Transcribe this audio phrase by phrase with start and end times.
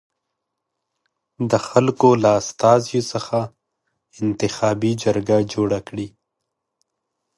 [1.49, 3.37] د خلکو له استازیو څخه
[4.21, 6.07] انتخابي جرګه جوړه کړي.